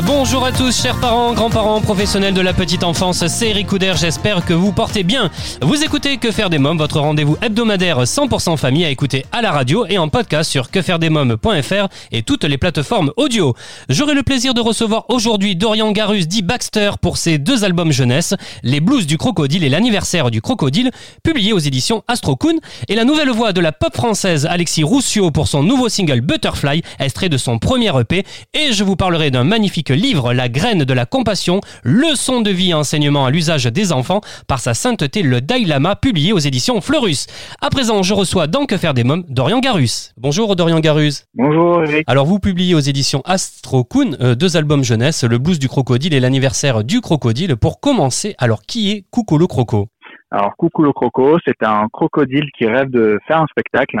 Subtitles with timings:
[0.00, 4.42] Bonjour à tous, chers parents, grands-parents, professionnels de la petite enfance, c'est Eric Couder, j'espère
[4.42, 5.30] que vous portez bien.
[5.60, 9.52] Vous écoutez Que faire des mômes, votre rendez-vous hebdomadaire 100% famille à écouter à la
[9.52, 13.54] radio et en podcast sur quefairedesmômes.fr et toutes les plateformes audio.
[13.90, 18.34] J'aurai le plaisir de recevoir aujourd'hui Dorian Garus dit Baxter pour ses deux albums jeunesse,
[18.62, 20.90] Les Blues du Crocodile et l'anniversaire du Crocodile,
[21.22, 22.56] publiés aux éditions Astro Kun,
[22.88, 26.82] et la nouvelle voix de la pop française Alexis Roussio pour son nouveau single Butterfly,
[26.98, 30.94] extrait de son premier EP, et je vous parlerai d'un magnifique livre La graine de
[30.94, 35.40] la compassion, leçon de vie et enseignement à l'usage des enfants par sa sainteté le
[35.40, 37.26] Dalai Lama, publié aux éditions Fleurus.
[37.60, 40.12] À présent, je reçois dans Que faire des mômes Dorian Garus.
[40.16, 41.24] Bonjour Dorian Garus.
[41.34, 42.04] Bonjour Eric.
[42.06, 46.14] Alors vous publiez aux éditions Astro Kun euh, deux albums jeunesse, Le blues du crocodile
[46.14, 47.56] et l'anniversaire du crocodile.
[47.56, 49.88] Pour commencer, alors qui est Coucou le croco?
[50.30, 53.98] Alors Coucou le croco, c'est un crocodile qui rêve de faire un spectacle.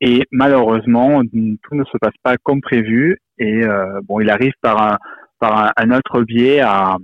[0.00, 3.18] Et malheureusement, tout ne se passe pas comme prévu.
[3.38, 4.98] Et euh, bon, il arrive par un,
[5.38, 6.96] par un, un autre biais à,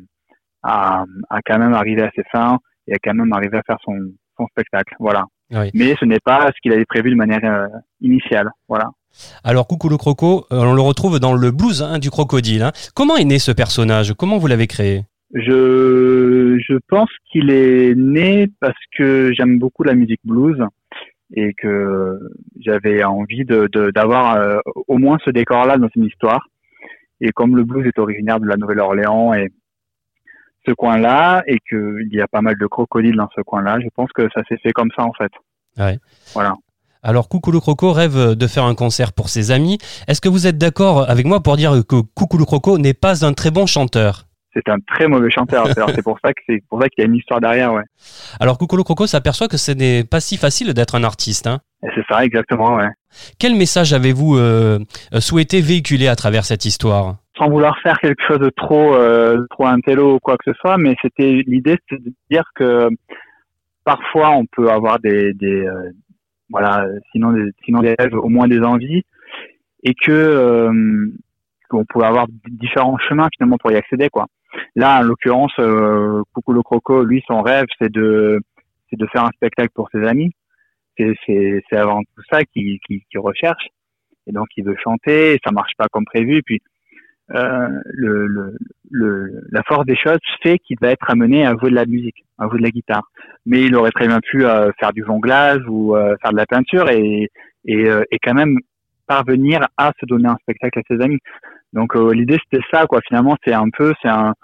[0.62, 3.78] à, à quand même arriver à ses fins et à quand même arriver à faire
[3.84, 3.96] son,
[4.36, 4.94] son spectacle.
[5.00, 5.24] Voilà.
[5.50, 5.70] Oui.
[5.74, 7.66] Mais ce n'est pas ce qu'il avait prévu de manière euh,
[8.00, 8.50] initiale.
[8.68, 8.90] Voilà.
[9.42, 12.62] Alors Coucou le croco, euh, on le retrouve dans le blues hein, du crocodile.
[12.62, 12.72] hein.
[12.94, 14.12] Comment est né ce personnage?
[14.12, 15.04] Comment vous l'avez créé?
[15.34, 20.62] Je, je pense qu'il est né parce que j'aime beaucoup la musique blues
[21.34, 22.18] et que
[22.60, 26.48] j'avais envie de d'avoir euh, au moins ce décor-là dans une histoire.
[27.20, 29.48] Et comme le blues est originaire de la Nouvelle-Orléans et
[30.66, 34.10] ce coin-là, et qu'il y a pas mal de crocodiles dans ce coin-là, je pense
[34.12, 35.32] que ça s'est fait comme ça en fait.
[35.78, 35.98] Ouais.
[36.34, 36.54] Voilà.
[37.02, 39.78] Alors Coucou le croco rêve de faire un concert pour ses amis.
[40.08, 43.24] Est-ce que vous êtes d'accord avec moi pour dire que Coucou le croco n'est pas
[43.24, 44.27] un très bon chanteur?
[44.67, 45.67] C'est un très mauvais chanteur.
[45.95, 47.83] C'est pour ça que c'est pour ça qu'il y a une histoire derrière, ouais.
[48.41, 51.46] Alors Coucou le croco s'aperçoit que ce n'est pas si facile d'être un artiste.
[51.46, 51.58] hein.
[51.95, 52.89] C'est ça exactement, ouais.
[53.39, 54.79] Quel message avez-vous euh,
[55.14, 57.17] euh, souhaité véhiculer à travers cette histoire?
[57.36, 60.77] Sans vouloir faire quelque chose de trop euh, trop intello ou quoi que ce soit,
[60.77, 62.89] mais c'était l'idée c'était de dire que
[63.85, 65.91] parfois on peut avoir des, des euh,
[66.51, 69.02] voilà sinon des sinon des rêves au moins des envies
[69.85, 70.68] et que
[71.70, 74.27] qu'on peut avoir différents chemins finalement pour y accéder quoi.
[74.77, 78.41] Là en l'occurrence euh, Coucou le croco lui son rêve c'est de
[78.91, 80.33] c'est de faire un spectacle pour ses amis.
[80.96, 82.80] C'est avant tout ça qu'il
[83.17, 83.68] recherche
[84.27, 86.61] et donc il veut chanter et ça marche pas comme prévu puis
[87.35, 88.57] euh, le, le,
[88.91, 92.24] le, la force des choses fait qu'il va être amené à jouer de la musique,
[92.39, 93.02] à jouer de la guitare.
[93.45, 96.47] Mais il aurait très bien pu euh, faire du jonglage ou euh, faire de la
[96.47, 97.30] peinture et,
[97.67, 98.57] et, euh, et quand même
[99.07, 101.18] parvenir à se donner un spectacle à ses amis.
[101.73, 103.01] Donc euh, l'idée c'était ça quoi.
[103.06, 104.34] Finalement c'est un peu c'est un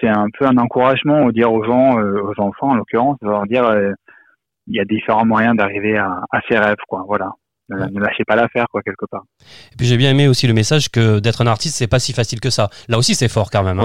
[0.00, 3.28] c'est un peu un encouragement à dire aux gens euh, aux enfants en l'occurrence de
[3.28, 3.92] leur dire euh,
[4.66, 7.04] il y a différents moyens d'arriver à, à ses rêves quoi.
[7.06, 7.30] Voilà.
[7.68, 7.86] Ne, Ouais.
[7.92, 9.22] ne lâchez pas l'affaire quoi quelque part.
[9.72, 12.12] Et puis j'ai bien aimé aussi le message que d'être un artiste c'est pas si
[12.12, 12.68] facile que ça.
[12.88, 13.78] Là aussi c'est fort quand même.
[13.78, 13.84] hein.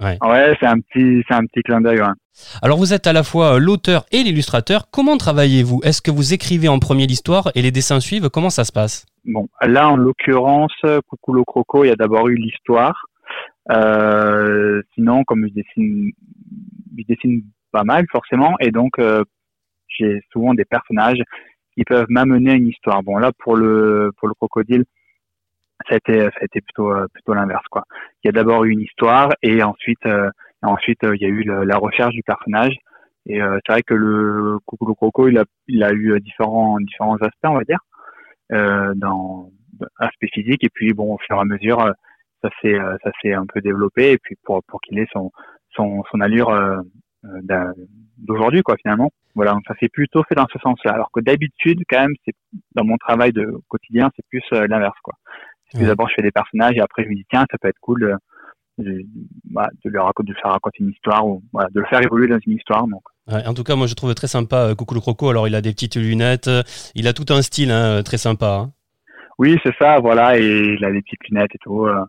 [0.00, 0.18] Ouais.
[0.22, 2.00] Ouais c'est un petit c'est un petit clin d'œil.
[2.62, 4.90] Alors vous êtes à la fois l'auteur et l'illustrateur.
[4.90, 5.80] Comment travaillez-vous?
[5.84, 8.28] Est-ce que vous écrivez en premier l'histoire et les dessins suivent?
[8.30, 9.06] Comment ça se passe?
[9.24, 10.72] Bon, là, en l'occurrence,
[11.08, 13.06] Coucou le Croco, il y a d'abord eu l'histoire.
[13.70, 19.22] Euh, sinon, comme je dessine, pas mal, forcément, et donc, euh,
[19.88, 21.22] j'ai souvent des personnages
[21.74, 23.02] qui peuvent m'amener à une histoire.
[23.02, 24.84] Bon, là, pour le, pour le crocodile,
[25.88, 27.84] ça a été, ça a été plutôt, euh, plutôt l'inverse, quoi.
[28.24, 30.04] Il y a d'abord eu une histoire, et ensuite,
[30.62, 32.76] ensuite, euh, il y a eu le- la recherche du personnage.
[33.26, 36.78] Et euh, c'est vrai que le Coucou Croco, il a, il a eu euh, différents,
[36.80, 37.80] différents aspects, on va dire
[38.52, 39.50] euh, dans
[39.98, 40.64] aspect physique.
[40.64, 41.78] Et puis bon au fur et à mesure
[42.42, 44.12] ça s'est ça s'est un peu développé.
[44.12, 45.30] Et puis pour pour qu'il ait son
[45.76, 46.50] son son allure
[48.18, 49.10] d'aujourd'hui quoi finalement.
[49.34, 50.92] Voilà donc ça s'est plutôt fait dans ce sens-là.
[50.92, 52.34] Alors que d'habitude quand même c'est
[52.74, 55.14] dans mon travail de quotidien c'est plus l'inverse quoi.
[55.82, 55.86] Ouais.
[55.86, 58.16] d'abord je fais des personnages et après je me dis tiens ça peut être cool
[58.80, 59.02] de,
[59.50, 62.38] bah, de leur de faire raconter une histoire ou voilà de le faire évoluer dans
[62.46, 65.00] une histoire donc Ouais, En tout cas moi je trouve très sympa euh, Coucou le
[65.00, 65.28] croco.
[65.30, 66.62] Alors il a des petites lunettes, euh,
[66.94, 68.46] il a tout un style hein, très sympa.
[68.64, 68.72] hein.
[69.38, 71.86] Oui, c'est ça, voilà, et il a des petites lunettes et tout.
[71.86, 72.04] euh,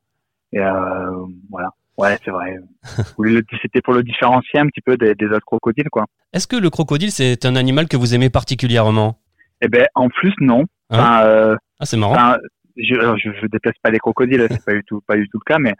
[0.51, 1.69] et euh, voilà.
[1.97, 2.57] Ouais, c'est vrai.
[3.61, 6.05] C'était pour le différencier un petit peu des, des autres crocodiles, quoi.
[6.33, 9.19] Est-ce que le crocodile c'est un animal que vous aimez particulièrement?
[9.61, 10.61] Eh ben, en plus, non.
[10.89, 10.97] Hein?
[10.99, 12.13] Enfin, euh, Ah c'est marrant.
[12.13, 12.37] enfin,
[12.77, 15.53] je, je, je déteste pas les crocodiles, c'est pas du tout, pas du tout le
[15.53, 15.73] cas, mais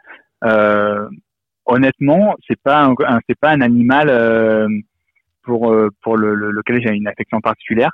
[0.44, 1.08] euh,
[1.66, 2.94] honnêtement, c'est pas un,
[3.28, 4.68] c'est pas un animal euh,
[5.42, 7.92] pour euh, pour le, le- lequel j'ai une affection particulière.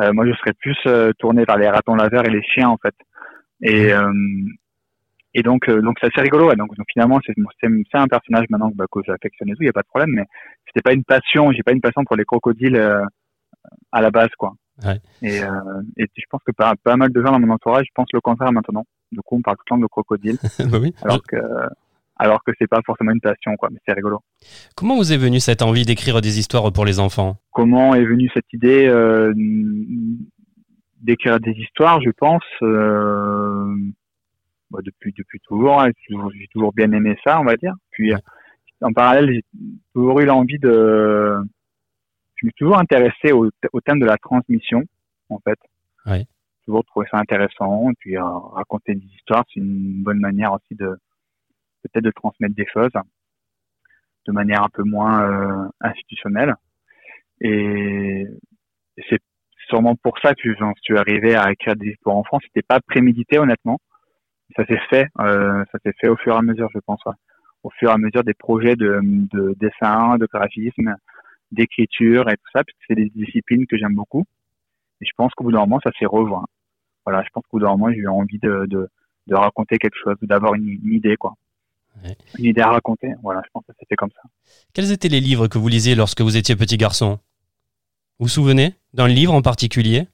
[0.00, 2.76] Euh, moi, je serais plus euh, tourné vers les ratons laveurs et les chiens en
[2.76, 2.94] fait.
[3.62, 4.12] Et euh,
[5.34, 6.48] et donc euh, donc c'est assez rigolo.
[6.48, 6.56] ouais.
[6.56, 7.34] Donc, donc finalement, c'est
[7.90, 9.88] c'est un personnage maintenant que, bah, que j'affectionne et tout, il y a pas de
[9.88, 10.10] problème.
[10.14, 10.24] Mais
[10.66, 11.52] c'était pas une passion.
[11.52, 13.02] J'ai pas une passion pour les crocodiles euh,
[13.92, 14.52] à la base, quoi.
[14.84, 14.98] Ouais.
[15.22, 18.12] Et euh, et je pense que pas pas mal de gens dans mon entourage pensent
[18.12, 18.84] le contraire maintenant.
[19.12, 20.38] Du coup, on parle tout le temps de crocodile,
[20.70, 20.94] Bah oui.
[21.02, 21.36] alors que
[22.18, 23.68] alors que c'est pas forcément une passion, quoi.
[23.70, 24.20] Mais c'est rigolo.
[24.74, 27.36] Comment vous est venue cette envie d'écrire des histoires pour les enfants?
[27.52, 29.34] Comment est venue cette idée euh,
[31.02, 33.74] d'écrire des histoires Je pense euh,
[34.70, 35.80] bah, depuis depuis toujours.
[35.80, 37.74] hein, j'ai toujours- J'ai toujours bien aimé ça, on va dire.
[37.90, 38.12] Puis
[38.80, 39.44] en parallèle, j'ai
[39.94, 41.36] toujours eu l'envie de.
[42.36, 44.82] Je me suis toujours intéressé au, au thème de la transmission,
[45.30, 45.58] en fait.
[46.06, 46.26] Ouais.
[46.66, 47.90] Toujours trouvé ça intéressant.
[47.90, 50.98] Et puis euh, raconter des histoires, c'est une bonne manière aussi de
[51.82, 52.90] peut-être de transmettre des choses
[54.26, 56.54] de manière un peu moins euh, institutionnelle.
[57.40, 58.26] Et
[59.08, 59.20] c'est
[59.68, 62.42] sûrement pour ça que j'en suis arrivé à écrire des histoires en France.
[62.46, 63.78] C'était pas prémédité, honnêtement.
[64.56, 67.02] Ça s'est fait, euh, ça s'est fait au fur et à mesure, je pense.
[67.62, 70.94] Au fur et à mesure des projets de, de dessin, de graphisme,
[71.52, 74.24] d'écriture et tout ça, c'est des disciplines que j'aime beaucoup.
[75.00, 76.46] Et je pense qu'au bout d'un moment, ça s'est rejoint.
[77.06, 78.88] Voilà, je pense qu'au bout d'un moment, j'ai eu envie de, de,
[79.28, 81.34] de raconter quelque chose, d'avoir une, une idée, quoi.
[82.04, 82.16] Ouais.
[82.38, 83.12] Une idée à raconter.
[83.22, 84.28] Voilà, je pense que c'était comme ça.
[84.74, 87.20] Quels étaient les livres que vous lisiez lorsque vous étiez petit garçon?
[88.18, 90.08] Vous vous souvenez d'un livre en particulier?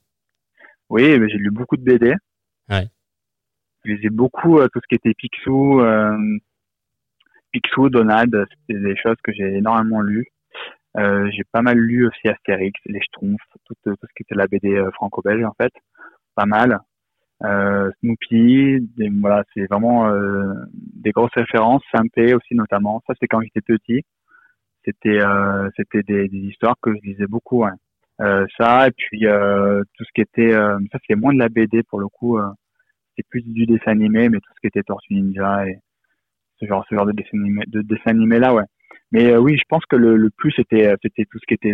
[0.91, 2.15] Oui, j'ai lu beaucoup de BD.
[2.69, 2.89] Ouais.
[3.85, 6.17] Je lisais beaucoup euh, tout ce qui était Picsou, euh,
[7.53, 10.27] Picsou, Donald, c'était des choses que j'ai énormément lu.
[10.99, 14.47] Euh, j'ai pas mal lu aussi Astérix, les Schtroumpfs, tout, tout ce qui était la
[14.47, 15.73] BD franco-belge en fait,
[16.35, 16.79] pas mal.
[17.45, 21.83] Euh, Snoopy, des- voilà, c'est vraiment euh, des grosses références.
[21.95, 23.03] Saint-Pé aussi notamment.
[23.07, 24.03] Ça, c'était quand j'étais petit.
[24.85, 27.65] C'était euh, c'était des, des histoires que je lisais beaucoup.
[28.21, 31.49] Euh, ça et puis euh, tout ce qui était euh, ça c'est moins de la
[31.49, 32.39] BD pour le coup
[33.17, 35.79] c'est plus du dessin animé mais tout ce qui était Tortue Ninja et
[36.61, 38.65] ce genre ce genre de dessin animé de dessin animé là ouais
[39.13, 41.73] mais oui je pense que le, le plus c'était c'était tout ce qui était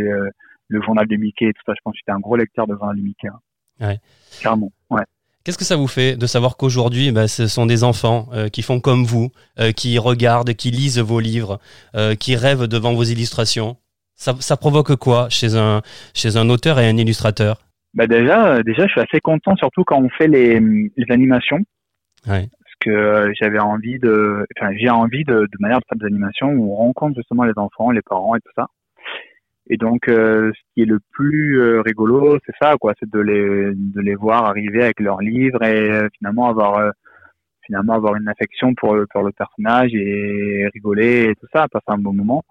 [0.69, 2.75] le journal de Mickey et tout ça je pense que j'étais un gros lecteur de
[2.75, 3.41] journal de Mickey hein.
[3.81, 3.99] Ouais.
[4.41, 5.03] clairement ouais.
[5.45, 8.63] Qu'est-ce que ça vous fait de savoir qu'aujourd'hui, bah, ce sont des enfants euh, qui
[8.63, 9.31] font comme vous,
[9.61, 11.59] euh, qui regardent, qui lisent vos livres,
[11.95, 13.77] euh, qui rêvent devant vos illustrations?
[14.15, 15.81] Ça, ça provoque quoi chez un,
[16.13, 17.63] chez un auteur et un illustrateur?
[17.95, 21.61] Bah déjà euh, déjà je suis assez content surtout quand on fait les, les animations.
[22.27, 22.49] Ouais.
[22.51, 26.07] parce que euh, j'avais envie de enfin j'ai envie de, de manière de faire des
[26.07, 28.67] animations où on rencontre justement les enfants les parents et tout ça
[29.69, 33.19] et donc euh, ce qui est le plus euh, rigolo c'est ça quoi c'est de
[33.21, 36.91] les de les voir arriver avec leurs livres et euh, finalement avoir euh,
[37.67, 41.99] finalement avoir une affection pour pour le personnage et rigoler et tout ça passer un
[41.99, 42.43] bon moment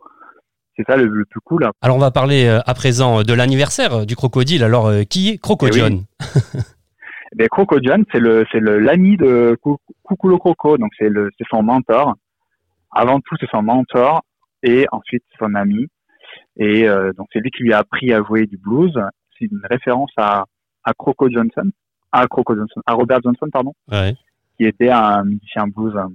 [0.76, 1.68] c'est ça le, le plus cool.
[1.82, 4.64] Alors on va parler euh, à présent de l'anniversaire du crocodile.
[4.64, 6.04] Alors euh, qui est Croco Eh oui.
[7.34, 10.92] Eh ben, Croco John, c'est le, c'est le, l'ami de Cou- Coucou le Croco, donc
[10.98, 12.14] c'est le, c'est son mentor.
[12.92, 14.22] Avant tout, c'est son mentor
[14.64, 15.88] et ensuite son ami.
[16.60, 18.94] Et euh, donc c'est lui qui lui a appris à jouer du blues.
[19.38, 20.46] C'est une référence à,
[20.84, 21.70] à Croco Johnson,
[22.12, 24.16] à Croco Johnson, à Robert Johnson, pardon, Ouais.
[24.58, 26.08] qui était un musicien blues, euh,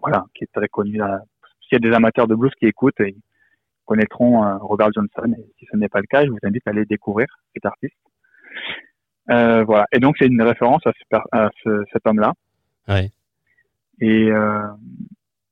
[0.00, 0.98] voilà, qui est très connu.
[0.98, 1.20] là.
[1.62, 3.16] S'il y a des amateurs de blues qui écoutent, ils
[3.86, 5.32] connaîtront euh, Robert Johnson.
[5.38, 7.96] Et si ce n'est pas le cas, je vous invite à aller découvrir cet artiste.
[9.30, 9.86] Euh, voilà.
[9.92, 12.32] Et donc c'est une référence à, ce à ce- cet homme-là.
[12.88, 13.10] Ouais.
[14.00, 14.68] Et, euh,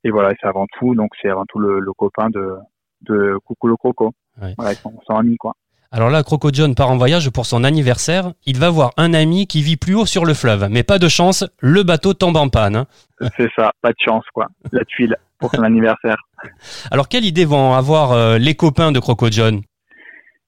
[0.05, 2.55] et voilà, et c'est avant tout, donc c'est avant tout le, le copain de,
[3.03, 4.13] de Coucou le Croco.
[4.41, 4.55] Ouais.
[4.57, 5.55] Voilà, ils sont, sont amis, quoi.
[5.93, 8.33] Alors là, Croco John part en voyage pour son anniversaire.
[8.47, 10.67] Il va voir un ami qui vit plus haut sur le fleuve.
[10.71, 12.75] Mais pas de chance, le bateau tombe en panne.
[12.77, 12.87] hein.
[13.37, 14.49] C'est ça, pas de chance, quoi.
[14.73, 16.17] La tuile pour son anniversaire.
[16.91, 19.61] Alors quelle idée vont avoir euh, les copains de Croco John?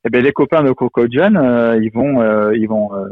[0.05, 3.07] Eh ben, les copains de Coco John, euh, ils vont, euh, ils vont euh,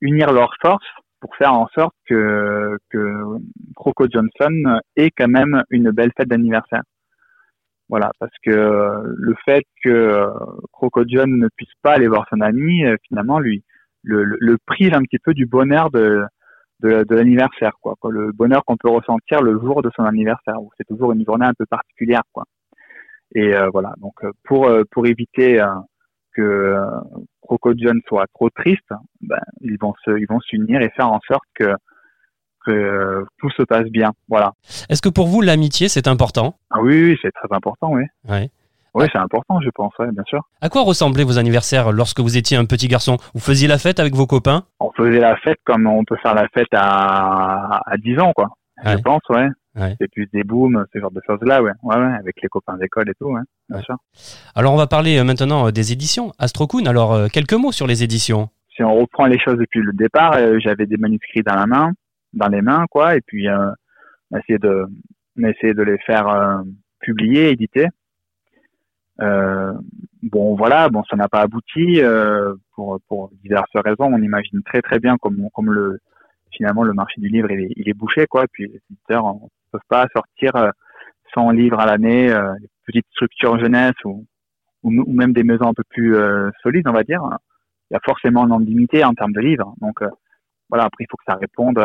[0.00, 0.86] unir leurs forces
[1.20, 3.20] pour faire en sorte que, que
[3.74, 6.82] Croco Johnson ait quand même une belle fête d'anniversaire.
[7.88, 10.26] Voilà, parce que le fait que
[10.72, 13.62] Croco John ne puisse pas aller voir son ami, euh, finalement, lui,
[14.02, 16.24] le, le, le prive un petit peu du bonheur de,
[16.80, 17.94] de, l'anniversaire, quoi.
[18.10, 21.46] Le bonheur qu'on peut ressentir le jour de son anniversaire, où c'est toujours une journée
[21.46, 22.44] un peu particulière, quoi.
[23.34, 25.66] Et euh, voilà, donc euh, pour pour éviter euh,
[26.34, 26.76] que
[27.42, 31.20] Croco John soit trop triste, ben, ils vont se, ils vont s'unir et faire en
[31.26, 31.74] sorte que
[32.64, 34.12] que euh, tout se passe bien.
[34.28, 34.52] Voilà.
[34.88, 36.54] Est-ce que pour vous l'amitié c'est important?
[36.70, 38.02] Ah oui, oui, c'est très important, oui.
[38.28, 38.50] Ouais.
[38.96, 40.40] Oui, c'est important, je pense, ouais, bien sûr.
[40.60, 43.16] À quoi ressemblaient vos anniversaires lorsque vous étiez un petit garçon?
[43.34, 44.62] Vous faisiez la fête avec vos copains?
[44.78, 48.50] On faisait la fête comme on peut faire la fête à, à 10 ans, quoi.
[48.84, 48.92] Ouais.
[48.96, 49.48] Je pense, ouais.
[49.76, 49.96] Ouais.
[50.12, 51.72] Plus des booms, ce genre de choses-là, ouais.
[51.82, 53.84] Ouais, ouais, avec les copains d'école et tout, ouais, bien Ouais.
[53.84, 53.96] sûr.
[54.54, 56.32] Alors on va parler euh, maintenant euh, des éditions.
[56.38, 58.48] Astrocoon, alors quelques mots sur les éditions.
[58.76, 61.92] Si on reprend les choses depuis le départ, j'avais des manuscrits dans la main,
[62.34, 63.70] dans les mains, quoi, et puis euh,
[64.30, 64.86] on a de,
[65.38, 66.62] on a de les faire euh,
[67.00, 67.88] publier, éditer.
[69.20, 69.72] Euh,
[70.22, 72.00] bon, voilà, bon, ça n'a pas abouti
[72.74, 74.12] pour pour diverses raisons.
[74.12, 76.00] On imagine très très bien comme comme le
[76.52, 78.46] finalement le marché du livre il est, il est bouché, quoi.
[78.52, 79.38] Puis les éditeurs ne
[79.72, 80.70] peuvent pas sortir euh,
[81.34, 84.24] 100 livres à l'année, des petites structures jeunesse ou,
[84.84, 87.22] ou même des maisons un peu plus euh, solides, on va dire
[87.90, 89.74] il y a forcément un nombre limité en termes de livres.
[89.80, 90.08] Donc euh,
[90.68, 91.78] voilà, après il faut que ça réponde,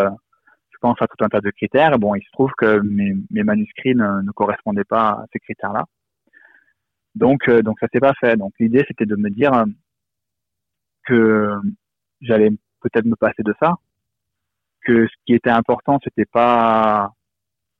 [0.79, 1.97] pense, à tout un tas de critères.
[1.99, 5.85] Bon, il se trouve que mes, manuscrits ne, correspondaient pas à ces critères-là.
[7.15, 8.37] Donc euh, donc ça s'est pas fait.
[8.37, 9.65] Donc l'idée c'était de me dire euh,
[11.05, 11.59] que
[12.21, 13.75] j'allais peut-être me passer de ça,
[14.85, 17.11] que ce qui était important c'était pas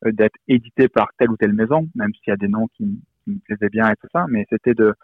[0.06, 2.86] euh, d'être édité par telle ou telle maison, même s'il y a des noms qui,
[3.28, 4.96] me plaisaient bien et tout ça, mais c'était de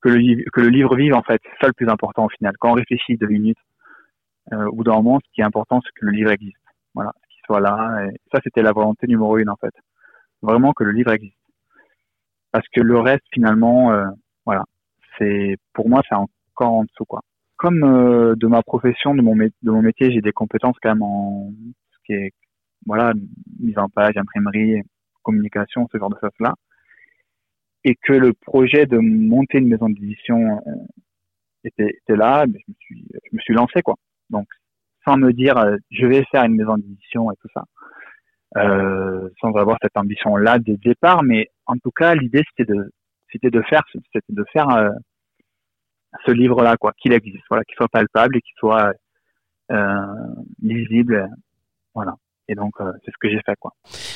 [0.00, 2.54] que le, que le livre vive en fait, c'est ça le plus important au final.
[2.60, 3.58] Quand on réfléchit deux minutes
[4.52, 6.56] euh, ou dans le monde, ce qui est important c'est que le livre existe,
[6.96, 8.06] voilà, qu'il soit là.
[8.06, 9.74] Et ça c'était la volonté numéro une en fait,
[10.42, 11.36] vraiment que le livre existe,
[12.52, 14.06] parce que le reste finalement, euh,
[14.44, 14.64] voilà,
[15.18, 17.20] c'est pour moi c'est encore en dessous quoi.
[17.56, 21.02] Comme euh, de ma profession, de mon, de mon métier, j'ai des compétences quand même
[21.02, 21.52] en
[21.92, 22.32] ce qui est
[22.86, 23.12] voilà
[23.60, 24.82] mise en page, imprimerie,
[25.22, 26.54] communication, ce genre de choses là
[27.86, 30.72] et que le projet de monter une maison d'édition euh,
[31.62, 33.94] était, était là, je me suis, je me suis lancé quoi.
[34.28, 34.48] Donc,
[35.06, 37.64] sans me dire, euh, je vais faire une maison d'édition et tout ça,
[38.56, 42.90] euh, sans avoir cette ambition-là dès le départ, mais en tout cas, l'idée c'était de,
[43.30, 43.82] c'était de faire,
[44.12, 44.90] c'était de faire euh,
[46.24, 48.92] ce livre-là quoi, qu'il existe, voilà, qu'il soit palpable et qu'il soit
[50.62, 51.28] lisible,
[51.94, 52.14] voilà.
[52.48, 53.72] Et donc, euh, c'est ce que j'ai fait quoi.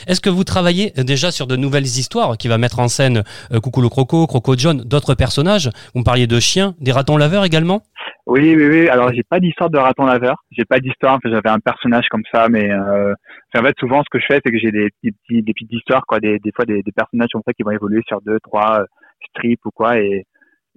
[0.06, 3.60] Est-ce que vous travaillez déjà sur de nouvelles histoires qui va mettre en scène euh,
[3.60, 5.70] Coucou le Croco, Croco John, d'autres personnages?
[5.94, 7.82] Vous me parliez de chiens, des ratons laveurs également?
[8.26, 8.88] Oui, oui, oui.
[8.88, 10.44] Alors, j'ai pas d'histoire de raton laveur.
[10.52, 11.14] J'ai pas d'histoire.
[11.16, 13.12] Enfin, j'avais un personnage comme ça, mais euh,
[13.56, 15.72] en fait, souvent, ce que je fais, c'est que j'ai des petits, petits- des petites
[15.72, 16.20] histoires, quoi.
[16.20, 18.84] Des, des fois, des, des personnages comme ça qui vont évoluer sur deux, trois euh,
[19.30, 20.24] strips ou quoi, et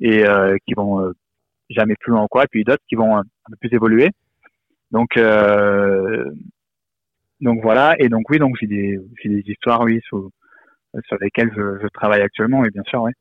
[0.01, 1.11] et euh, qui vont euh,
[1.69, 2.45] jamais plus loin ou quoi.
[2.45, 4.09] Et puis d'autres qui vont un peu plus évoluer.
[4.89, 6.25] Donc, euh,
[7.41, 7.95] donc voilà.
[7.99, 8.99] Et donc oui, donc j'ai des,
[9.45, 10.29] histoires, oui, sur,
[11.07, 13.11] sur lesquelles je, travaille actuellement, oui, bien sûr, oui.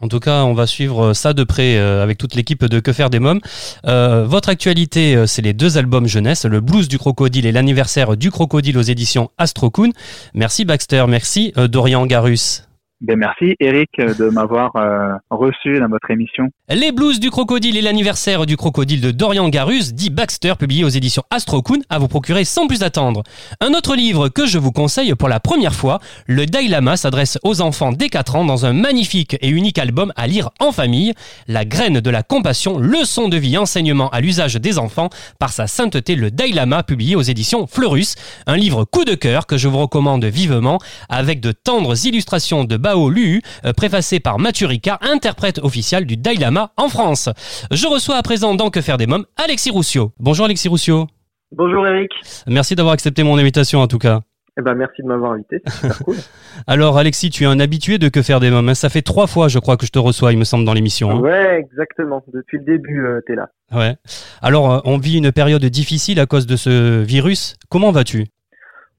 [0.00, 2.92] En tout cas, on va suivre ça de près euh, avec toute l'équipe de Que
[2.92, 3.40] faire des mômes.
[3.84, 8.16] Euh, votre actualité, euh, c'est les deux albums jeunesse, le blues du crocodile et l'anniversaire
[8.16, 9.90] du crocodile aux éditions Astrocoon.
[10.34, 12.67] Merci Baxter, merci euh, Dorian Garus.
[13.00, 16.48] Ben merci Eric de m'avoir euh, reçu dans votre émission.
[16.68, 20.88] Les blues du crocodile et l'anniversaire du crocodile de Dorian Garus, dit Baxter, publié aux
[20.88, 23.22] éditions Astrocoon, à vous procurer sans plus attendre.
[23.60, 27.38] Un autre livre que je vous conseille pour la première fois, le Dalai Lama s'adresse
[27.44, 31.14] aux enfants dès 4 ans dans un magnifique et unique album à lire en famille,
[31.46, 35.68] La graine de la compassion, leçon de vie, enseignement à l'usage des enfants par sa
[35.68, 38.16] sainteté le Dalai Lama, publié aux éditions Fleurus,
[38.48, 42.76] un livre coup de cœur que je vous recommande vivement, avec de tendres illustrations de
[42.88, 47.28] Bao Lu, euh, préfacées par Mathieu Ricard, interprète officiel du Dalai Lama en France.
[47.70, 50.12] Je reçois à présent dans Que faire des mômes Alexis Roussio.
[50.18, 51.06] Bonjour Alexis Roussio.
[51.52, 52.10] Bonjour Eric.
[52.46, 54.20] Merci d'avoir accepté mon invitation en tout cas.
[54.58, 56.16] Eh ben merci de m'avoir invité, super cool.
[56.66, 58.70] Alors Alexis, tu es un habitué de Que faire des mômes.
[58.70, 58.74] hein.
[58.74, 61.10] Ça fait trois fois je crois que je te reçois, il me semble, dans l'émission.
[61.10, 61.20] hein.
[61.20, 62.24] Ouais, exactement.
[62.32, 63.50] Depuis le début, euh, t'es là.
[63.70, 63.96] Ouais.
[64.40, 67.56] Alors euh, on vit une période difficile à cause de ce virus.
[67.68, 68.28] Comment vas-tu?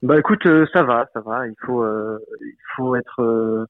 [0.04, 1.46] Bah écoute, euh, ça va, ça va.
[1.48, 3.66] Il faut, il faut être,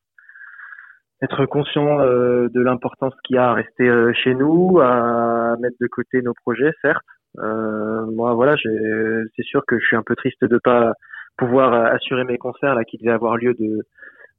[1.21, 5.75] être conscient euh, de l'importance qu'il y a à rester euh, chez nous, à mettre
[5.79, 7.03] de côté nos projets, certes.
[7.39, 10.93] Euh, moi, voilà, c'est sûr que je suis un peu triste de pas
[11.37, 13.81] pouvoir euh, assurer mes concerts là qui devaient avoir lieu de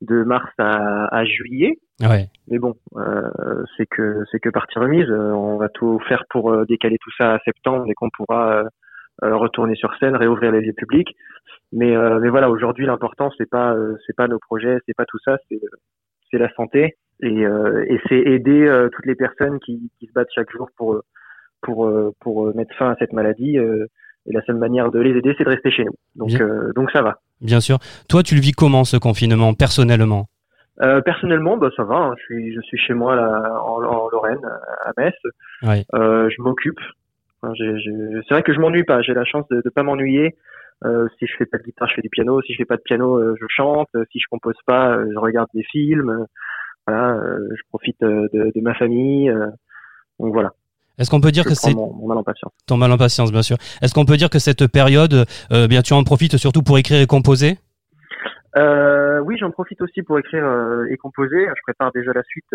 [0.00, 1.78] de mars à, à juillet.
[2.00, 2.28] Ouais.
[2.48, 5.08] Mais bon, euh, c'est que c'est que partie remise.
[5.10, 8.64] Euh, on va tout faire pour euh, décaler tout ça à septembre et qu'on pourra
[9.22, 11.14] retourner sur scène, réouvrir les lieux publics.
[11.72, 15.04] Mais euh, mais voilà, aujourd'hui l'important c'est pas euh, c'est pas nos projets, c'est pas
[15.04, 15.60] tout ça, c'est
[16.30, 20.12] c'est la santé et euh, et c'est aider euh, toutes les personnes qui qui se
[20.12, 21.02] battent chaque jour pour euh,
[21.60, 23.56] pour pour mettre fin à cette maladie.
[23.56, 25.96] et la seule manière de les aider, c'est de rester chez nous.
[26.74, 27.20] Donc ça va.
[27.40, 27.78] Bien sûr.
[28.08, 30.26] Toi, tu le vis comment ce confinement personnellement?
[30.82, 31.96] Euh, personnellement, bah ça va.
[31.96, 32.14] hein.
[32.18, 34.40] Je suis je suis chez moi là en, en Lorraine,
[34.84, 35.14] à Metz.
[35.94, 36.80] Euh, je m'occupe.
[37.42, 39.02] Enfin, c'est vrai que je m'ennuie pas.
[39.02, 40.36] J'ai la chance de, de pas m'ennuyer.
[40.84, 42.40] Euh, si je fais pas de guitare, je fais du piano.
[42.42, 43.88] Si je fais pas de piano, euh, je chante.
[44.12, 46.26] Si je compose pas, euh, je regarde des films.
[46.86, 47.20] Voilà,
[47.50, 49.30] je profite de, de ma famille.
[50.18, 50.50] donc voilà.
[50.98, 52.52] Est-ce qu'on peut dire je que c'est mon, mon mal en patience.
[52.66, 55.92] ton mal en patience, bien sûr Est-ce qu'on peut dire que cette période, bien tu
[55.92, 57.58] en profites surtout pour écrire et composer?
[58.56, 60.44] Euh, oui, j'en profite aussi pour écrire
[60.90, 61.46] et composer.
[61.46, 62.52] Je prépare déjà la suite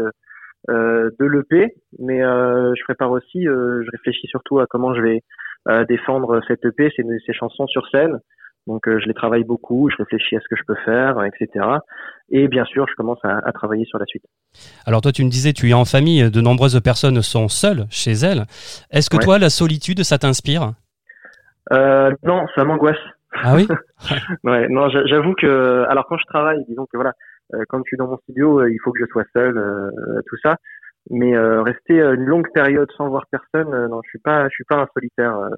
[0.68, 5.24] de l'EP, mais je prépare aussi, je réfléchis surtout à comment je vais
[5.88, 8.20] défendre cette EP, ces, ces chansons sur scène.
[8.68, 11.66] Donc je les travaille beaucoup, je réfléchis à ce que je peux faire, etc.
[12.32, 14.24] Et bien sûr, je commence à, à travailler sur la suite.
[14.88, 18.14] Alors toi, tu me disais, tu es en famille, de nombreuses personnes sont seules chez
[18.14, 18.46] elles.
[18.92, 19.24] Est-ce que Ouais.
[19.24, 20.72] toi, la solitude, ça t'inspire?
[21.74, 22.98] Euh, non, ça m'angoisse.
[23.34, 23.68] Ah oui?
[24.44, 27.12] Ouais, non, j'a- j'avoue que, alors quand je travaille, disons que voilà,
[27.54, 29.90] euh, quand je suis dans mon studio, euh, il faut que je sois seul, euh,
[30.28, 30.56] tout ça.
[31.10, 34.46] Mais euh, rester euh, une longue période sans voir personne, euh, non, je suis pas,
[34.50, 35.38] je suis pas un solitaire.
[35.38, 35.50] euh,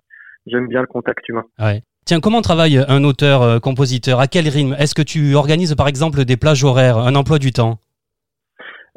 [0.45, 1.43] J'aime bien le contact humain.
[1.59, 1.81] Ouais.
[2.05, 4.19] Tiens, comment travaille un auteur, euh, compositeur?
[4.21, 4.73] À quel rythme?
[4.79, 7.79] Est-ce que tu organises par exemple des plages horaires, un emploi du temps?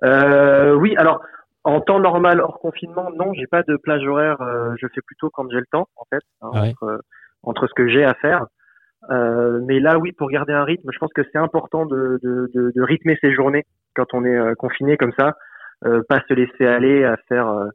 [0.05, 1.21] Euh, oui, alors
[1.65, 4.41] en temps normal, hors confinement, non, j'ai pas de plage horaire.
[4.41, 6.71] euh, je fais plutôt quand j'ai le temps, en fait, hein, Ouais.
[6.71, 7.01] entre,
[7.43, 8.47] entre ce que j'ai à faire.
[9.11, 12.51] Euh, mais là, oui, pour garder un rythme, je pense que c'est important de, de,
[12.55, 13.65] de, de rythmer ses journées
[13.97, 15.37] quand on est euh, confiné comme ça,
[16.09, 17.49] pas se laisser aller à faire.
[17.49, 17.69] euh,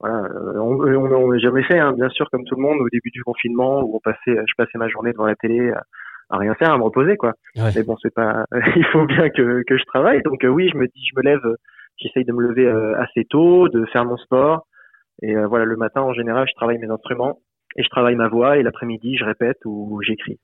[0.00, 2.88] voilà, euh, on, on, on- j'avais fait, hein, bien sûr, comme tout le monde, au
[2.90, 5.82] début du confinement, où on passait, je passais ma journée devant la télé à,
[6.30, 7.34] à rien faire, à me reposer, quoi.
[7.56, 7.70] Ouais.
[7.76, 8.44] Mais bon, c'est pas.
[8.76, 11.22] il faut bien que, que je travaille, donc euh, oui, je me dis, je me
[11.22, 11.54] lève, euh,
[11.98, 14.66] j'essaye de me lever euh, assez tôt, de faire mon sport,
[15.22, 17.38] et euh, voilà, le matin, en général, je travaille mes instruments
[17.76, 20.38] et je travaille ma voix, et l'après-midi, je répète ou j'écris.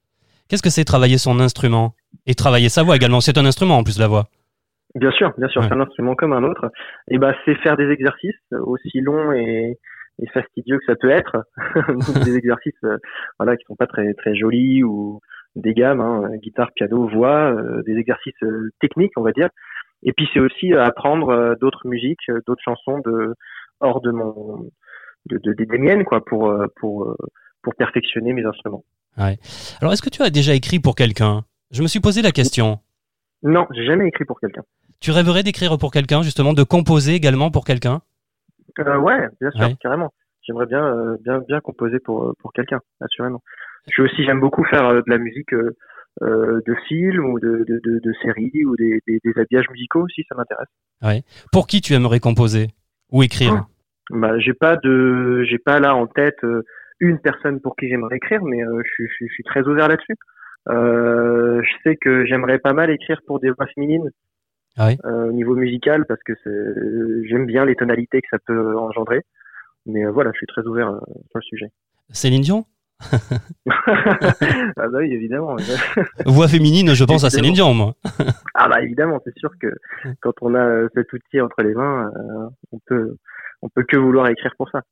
[0.49, 1.95] Qu'est-ce que c'est travailler son instrument?
[2.27, 4.25] Et travailler sa voix également, c'est un instrument en plus la voix.
[4.95, 5.69] Bien sûr, bien sûr, Ouais.
[5.69, 6.71] c'est un instrument comme un autre.
[7.11, 9.77] Et ben, c'est faire des exercices euh, aussi longs et,
[10.21, 11.45] et fastidieux que ça peut être,
[12.25, 12.97] des exercices, euh,
[13.39, 15.21] voilà, qui sont pas très très jolis ou
[15.57, 19.49] des gammes, hein, guitare, piano, voix, euh, des exercices euh, techniques, on va dire.
[20.05, 23.35] Et puis c'est aussi euh, apprendre euh, d'autres musiques, euh, d'autres chansons de
[23.81, 24.71] hors de mon
[25.27, 27.17] de, de- des- des miennes, quoi, pour euh, pour euh,
[27.63, 28.85] pour perfectionner mes instruments.
[29.17, 31.43] Alors, est-ce que tu as déjà écrit pour quelqu'un?
[31.73, 32.79] Je me suis posé la question.
[33.43, 34.63] Non, j'ai jamais écrit pour quelqu'un.
[35.01, 38.01] Tu rêverais d'écrire pour quelqu'un, justement, de composer également pour quelqu'un?
[38.81, 39.77] Euh, ouais, bien sûr, Ouais.
[39.81, 40.13] carrément.
[40.43, 43.43] J'aimerais bien, euh, bien, bien composer pour euh, pour quelqu'un, assurément.
[43.93, 45.77] Je aussi, j'aime beaucoup faire euh, de la musique euh,
[46.21, 50.25] de film ou de de, de, de séries ou des, des, des habillages musicaux aussi,
[50.29, 51.23] ça m'intéresse.
[51.53, 52.69] Pour qui tu aimerais composer
[53.13, 53.67] Ou écrire?
[54.11, 56.41] Bah, j'ai pas de, j'ai pas là en tête
[56.99, 60.17] une personne pour qui j'aimerais écrire, mais je, je suis très ouvert là-dessus.
[60.69, 64.11] Euh, je sais que j'aimerais pas mal écrire pour des voix féminines
[64.77, 66.35] Ah oui euh, au niveau musical parce que
[67.29, 69.23] j'aime bien les tonalités que ça peut engendrer.
[69.87, 70.89] Mais euh, voilà, je suis très ouvert
[71.31, 71.67] sur le sujet.
[72.11, 72.65] Céline Dion?
[73.71, 75.57] Ah bah oui, évidemment.
[76.27, 77.95] Voix féminine, je pense à Céline Dion, moi.
[78.55, 79.69] ah bah évidemment, c'est sûr que
[80.21, 82.11] quand on a cet outil entre les mains,
[82.73, 83.17] on peut
[83.63, 84.83] on peut que vouloir écrire pour ça.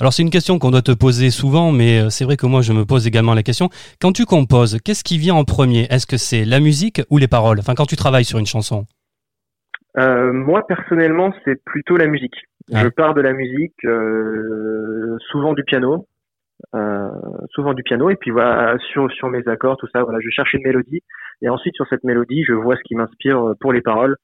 [0.00, 2.62] Alors c'est une question qu'on doit te poser souvent, mais euh, c'est vrai que moi
[2.62, 3.68] je me pose également la question.
[4.00, 5.86] Quand tu composes, qu'est-ce qui vient en premier?
[5.90, 7.58] Est-ce que c'est la musique ou les paroles?
[7.60, 8.86] Enfin, quand tu travailles sur une chanson.
[9.98, 12.36] Euh, moi personnellement, c'est plutôt la musique.
[12.70, 12.80] Ouais.
[12.80, 16.06] Je pars de la musique, euh, souvent du piano,
[16.74, 17.08] euh,
[17.50, 20.02] souvent du piano, et puis voilà sur sur mes accords, tout ça.
[20.02, 21.02] Voilà, je cherche une mélodie,
[21.42, 24.16] et ensuite sur cette mélodie, je vois ce qui m'inspire pour les paroles,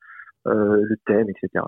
[0.46, 1.64] le thème, etc.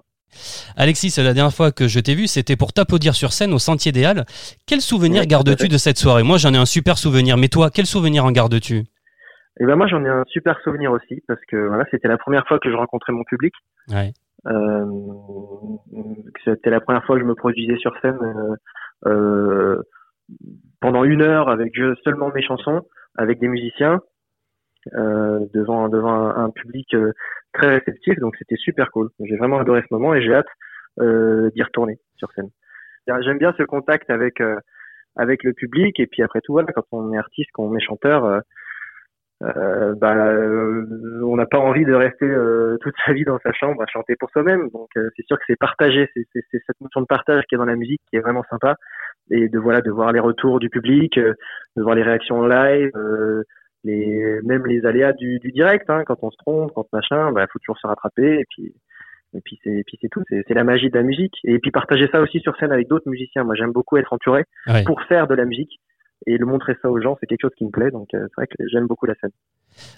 [0.77, 3.93] Alexis, la dernière fois que je t'ai vu, c'était pour t'applaudir sur scène au Sentier
[3.93, 4.25] des Halles.
[4.67, 6.23] Quel souvenir gardes-tu de cette soirée?
[6.23, 8.85] Moi, j'en ai un super souvenir, mais toi, quel souvenir en gardes-tu?
[9.61, 12.47] Et ben moi, j'en ai un super souvenir aussi parce que voilà, c'était la première
[12.47, 13.53] fois que je rencontrais mon public.
[13.89, 14.13] Ouais.
[14.47, 14.87] Euh,
[16.45, 18.57] c'était la première fois que je me produisais sur scène euh,
[19.07, 19.83] euh,
[20.81, 22.81] pendant une heure avec seulement mes chansons,
[23.19, 24.01] avec des musiciens,
[24.95, 26.97] devant devant un, un public
[27.53, 28.19] très réceptif.
[28.19, 29.11] Donc c'était super cool.
[29.21, 30.47] J'ai vraiment adoré ce moment et j'ai hâte
[31.01, 32.51] euh, d'y retourner sur scène.
[33.23, 34.57] J'aime bien ce contact avec euh,
[35.17, 37.81] avec le public et puis après tout voilà quand on est artiste, quand on est
[37.81, 38.25] chanteur.
[38.25, 38.41] euh,
[39.43, 40.85] euh, bah, euh,
[41.25, 44.15] on n'a pas envie de rester euh, toute sa vie dans sa chambre à chanter
[44.17, 44.69] pour soi-même.
[44.71, 47.77] Donc c'est sûr que c'est partager, c'est cette notion de partage qui est dans la
[47.77, 48.77] musique qui est vraiment sympa.
[49.31, 52.91] Et de voilà, de voir les retours du public, de voir les réactions live,
[53.85, 55.89] les même les aléas du, du direct.
[55.91, 58.41] Hein, quand on se trompe, quand machin, bah faut toujours se rattraper.
[58.41, 58.75] Et puis
[59.35, 60.23] et puis c'est puis c'est tout.
[60.29, 61.35] C'est c'est la magie de la musique.
[61.45, 63.45] Et puis partager ça aussi sur scène avec d'autres musiciens.
[63.45, 64.85] Moi j'aime beaucoup être entouré Ouais.
[64.85, 65.81] pour faire de la musique
[66.27, 67.17] et le montrer ça aux gens.
[67.21, 67.91] C'est quelque chose qui me plaît.
[67.91, 69.31] Donc euh, c'est vrai que j'aime beaucoup la scène.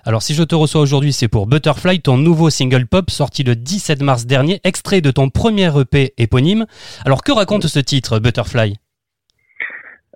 [0.04, 3.56] Alors, si je te reçois aujourd'hui, c'est pour Butterfly, ton nouveau single pop sorti le
[3.56, 6.66] 17 mars dernier, extrait de ton premier EP éponyme.
[7.06, 8.74] Alors, que raconte ce titre, Butterfly?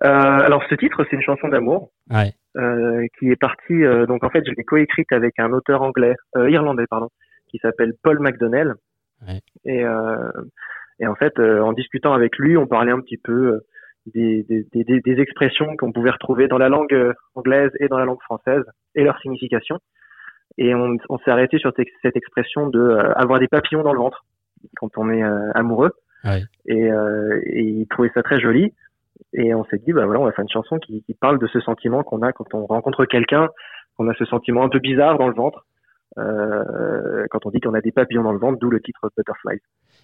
[0.03, 2.33] Euh, alors ce titre, c'est une chanson d'amour Ouais.
[2.57, 3.83] Euh, qui est partie.
[3.85, 7.09] euh, donc en fait, je l'ai coécrite avec un auteur anglais, euh, irlandais pardon,
[7.49, 8.73] qui s'appelle Paul McDonnell.
[9.27, 9.41] Ouais.
[9.65, 10.31] Et, euh,
[10.99, 13.61] et en fait, euh, en discutant avec lui, on parlait un petit peu
[14.13, 18.05] des, des, des, des- expressions qu'on pouvait retrouver dans la langue anglaise et dans la
[18.05, 18.63] langue française
[18.95, 19.79] et leur signification.
[20.57, 23.93] Et on, on s'est arrêté sur cette- cette expression de euh, avoir des papillons dans
[23.93, 24.23] le ventre
[24.77, 25.91] quand on est euh, amoureux.
[26.23, 26.43] Ouais.
[26.65, 28.73] Et, euh, et il trouvait ça très joli.
[29.33, 31.47] Et on s'est dit, bah voilà, on va faire une chanson qui, qui parle de
[31.47, 33.49] ce sentiment qu'on a quand on rencontre quelqu'un,
[33.97, 35.65] qu'on a ce sentiment un peu bizarre dans le ventre.
[36.17, 39.59] Euh, quand on dit qu'on a des papillons dans le ventre, d'où le titre Butterfly.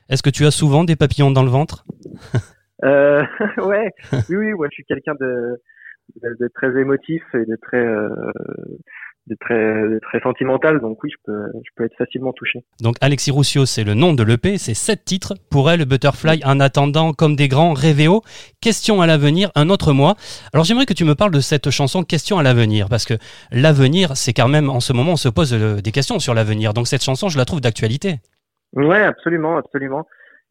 [0.10, 1.86] Est-ce que tu as souvent des papillons dans le ventre?
[2.84, 3.24] Euh,
[3.60, 3.92] ouais,
[4.30, 5.56] oui, oui, moi je suis quelqu'un de,
[6.22, 8.10] de, de très émotif et de très, euh,
[9.28, 12.60] de très, de très sentimental, donc oui, je peux, je peux être facilement touché.
[12.82, 15.34] Donc Alexis Roussio, c'est le nom de l'EP, c'est sept titres.
[15.50, 18.22] Pour elle, Butterfly, en attendant, comme des grands, Révéo,
[18.62, 20.16] Question à l'avenir, un autre mois.
[20.54, 23.14] Alors j'aimerais que tu me parles de cette chanson Question à l'avenir, parce que
[23.52, 26.74] l'avenir, c'est quand même, en ce moment, on se pose euh, des questions sur l'avenir.
[26.74, 28.16] Donc cette chanson, je la trouve d'actualité.
[28.74, 30.06] Ouais, absolument, absolument.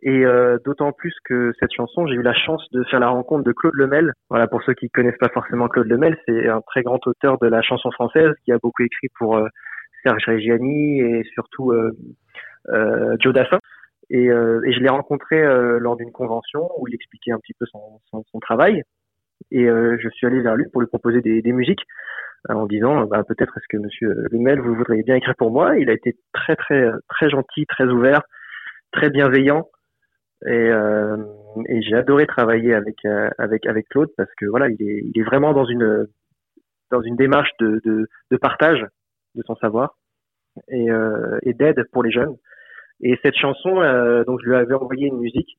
[0.05, 3.45] Et euh, d'autant plus que cette chanson, j'ai eu la chance de faire la rencontre
[3.45, 4.13] de Claude Lemel.
[4.31, 7.47] Voilà, pour ceux qui connaissent pas forcément Claude Lemel, c'est un très grand auteur de
[7.47, 9.47] la chanson française qui a beaucoup écrit pour euh,
[10.03, 11.93] Serge Reggiani et surtout euh,
[12.69, 13.59] euh, Joe Dassin.
[14.11, 15.43] Et, euh, et je l'ai rencontré
[15.79, 18.83] lors d'une convention où il expliquait un petit peu son, son, son travail.
[19.51, 21.85] Et je suis allé vers lui pour lui proposer des, des musiques
[22.49, 25.79] en disant bah, peut-être est-ce que Monsieur Lemel vous voudriez bien écrire pour moi.
[25.79, 28.23] Il a été très très très gentil, très ouvert,
[28.93, 29.69] très bienveillant.
[30.47, 31.17] Et, euh,
[31.69, 35.21] et j'ai adoré travailler avec euh, avec avec Claude parce que voilà il est il
[35.21, 36.09] est vraiment dans une
[36.91, 38.85] dans une démarche de de, de partage
[39.35, 39.97] de son savoir
[40.69, 42.37] et, euh, et d'aide pour les jeunes.
[43.01, 43.77] Et cette chanson
[44.27, 45.57] donc je lui avais envoyé une musique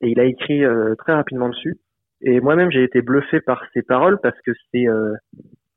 [0.00, 0.62] et il a écrit
[0.98, 1.78] très rapidement dessus.
[2.22, 5.14] Et moi-même j'ai été bluffé par ses paroles parce que c'est euh,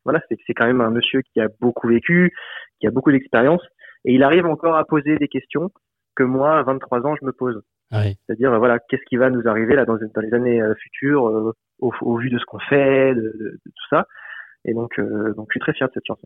[0.03, 2.33] voilà c'est c'est quand même un monsieur qui a beaucoup vécu
[2.79, 3.63] qui a beaucoup d'expérience
[4.05, 5.71] et il arrive encore à poser des questions
[6.15, 7.61] que moi à 23 ans je me pose
[7.93, 11.53] C'est-à-dire euh, voilà qu'est-ce qui va nous arriver là dans, les années euh, futures euh,
[11.79, 14.07] au, au vu de ce qu'on fait de, tout ça.
[14.65, 16.25] Et donc donc je suis très fier de cette chanson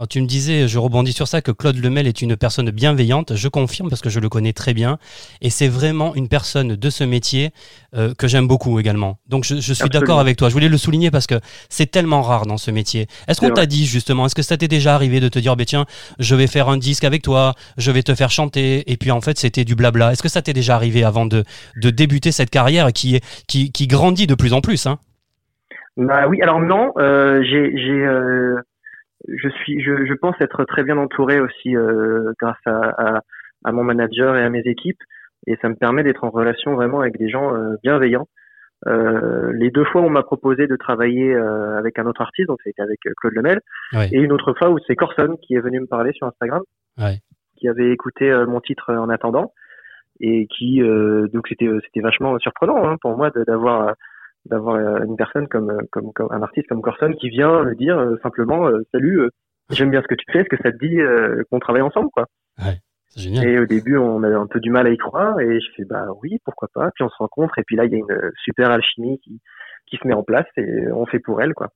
[0.00, 3.34] Alors, tu me disais, je rebondis sur ça, que Claude Lemel est une personne bienveillante.
[3.34, 4.96] Je confirme parce que je le connais très bien.
[5.42, 7.50] Et c'est vraiment une personne de ce métier
[7.96, 9.18] euh, que j'aime beaucoup également.
[9.26, 10.50] Donc je, je suis d'accord avec toi.
[10.50, 13.08] Je voulais le souligner parce que c'est tellement rare dans ce métier.
[13.26, 15.64] Est-ce qu'on t'a dit justement, est-ce que ça t'est déjà arrivé de te dire, bah,
[15.64, 15.84] tiens,
[16.20, 19.20] je vais faire un disque avec toi, je vais te faire chanter, et puis en
[19.20, 20.12] fait c'était du blabla.
[20.12, 21.42] Est-ce que ça t'est déjà arrivé avant de,
[21.82, 25.00] de débuter cette carrière qui, qui, qui grandit de plus en plus hein?
[25.96, 28.62] Bah oui, alors non, euh, j'ai, j'ai, euh,
[29.26, 33.20] je suis, je, je pense être très bien entouré aussi euh, grâce à, à,
[33.64, 35.00] à mon manager et à mes équipes,
[35.46, 38.28] et ça me permet d'être en relation vraiment avec des gens euh, bienveillants.
[38.86, 42.60] Euh, les deux fois, on m'a proposé de travailler euh, avec un autre artiste, donc
[42.62, 43.60] c'était avec euh, Claude Lemel,
[43.92, 44.08] Ouais.
[44.12, 46.62] et une autre fois où c'est Corson qui est venu me parler sur Instagram,
[46.96, 47.18] Ouais.
[47.56, 49.52] qui avait écouté euh, mon titre en attendant,
[50.20, 53.94] et qui, euh, donc c'était, c'était vachement surprenant hein, pour moi d'avoir
[54.48, 57.74] d'avoir euh, une personne comme, euh, comme, comme un artiste comme Corson qui vient me
[57.74, 59.20] dire euh, simplement euh, salut
[59.70, 60.98] j'aime bien ce que tu fais est-ce que ça te dit
[61.50, 62.26] qu'on travaille ensemble quoi?
[63.10, 63.46] C'est génial.
[63.46, 65.84] et au début on avait un peu du mal à y croire et je fais
[65.84, 66.90] bah oui pourquoi pas?
[66.94, 69.40] Puis on se rencontre et puis là il y a une super alchimie qui
[69.86, 71.70] qui se met en place et on fait pour elle quoi.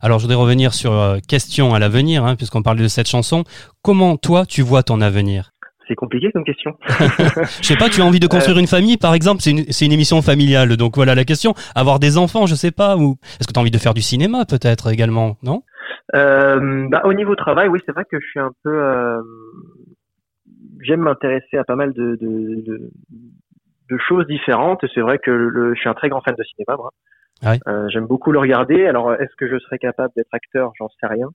[0.00, 3.44] Alors je voudrais revenir sur euh, question à l'avenir, hein, puisqu'on parle de cette chanson.
[3.82, 5.50] Comment toi tu vois ton avenir?
[5.88, 9.14] C'est compliqué comme question Je sais pas, tu as envie de construire une famille, par
[9.14, 11.54] exemple C'est une, une émission familiale, donc voilà la question.
[11.74, 14.02] Avoir des enfants, je sais pas, ou est-ce que tu as envie de faire du
[14.02, 15.62] cinéma peut-être également, non?
[16.14, 18.70] Euh, bah, au niveau travail, oui, c'est vrai que je suis un peu.
[18.70, 19.20] euh,
[20.80, 22.90] J'aime m'intéresser à pas mal de, de, de,
[23.90, 24.84] de choses différentes.
[24.84, 26.76] Et c'est vrai que le, je suis un très grand fan de cinéma.
[26.76, 26.90] Moi.
[27.68, 28.86] Euh, J'aime beaucoup le regarder.
[28.86, 30.72] Alors, est-ce que je serais capable d'être acteur?
[30.78, 31.28] J'en sais rien.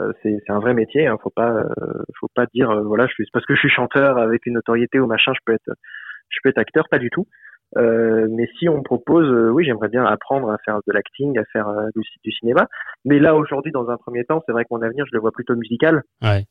[0.00, 1.06] Euh, c'est c'est un vrai métier.
[1.06, 1.16] Hein.
[1.22, 4.18] Faut pas, euh, faut pas dire euh, voilà, je suis parce que je suis chanteur
[4.18, 5.70] avec une notoriété ou machin, je peux être,
[6.30, 7.26] je peux être acteur, pas du tout.
[7.76, 11.36] Euh, mais si on me propose, euh, oui, j'aimerais bien apprendre à faire de l'acting,
[11.38, 12.68] à faire euh, du, du cinéma.
[13.04, 15.32] Mais là, aujourd'hui, dans un premier temps, c'est vrai que mon avenir, je le vois
[15.32, 16.02] plutôt musical.
[16.22, 16.44] Ouais.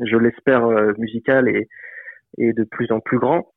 [0.00, 1.68] Je l'espère euh, musical et,
[2.38, 3.52] et de plus en plus grand.